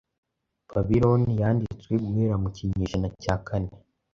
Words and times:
Babiloni 0.71 1.31
yanditswe 1.41 1.93
guhera 2.03 2.35
mu 2.43 2.49
kinyejana 2.55 3.07
cya 3.21 3.35
kane 3.47 3.71